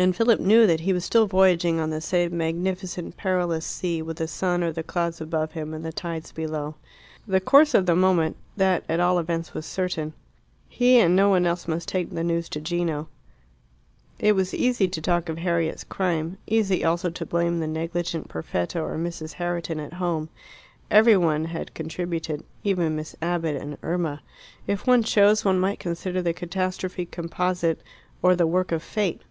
[0.00, 4.18] And Philip knew that he was still voyaging on the same magnificent, perilous sea, with
[4.18, 6.76] the sun or the clouds above him, and the tides below.
[7.26, 10.12] The course of the moment that, at all events, was certain.
[10.68, 13.08] He and no one else must take the news to Gino.
[14.20, 18.80] It was easy to talk of Harriet's crime easy also to blame the negligent Perfetta
[18.80, 19.32] or Mrs.
[19.32, 20.28] Herriton at home.
[20.92, 24.22] Every one had contributed even Miss Abbott and Irma.
[24.64, 27.80] If one chose, one might consider the catastrophe composite
[28.22, 29.22] or the work of fate.